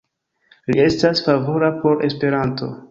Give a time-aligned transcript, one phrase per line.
[0.71, 2.77] Li estas favora por Esperanto.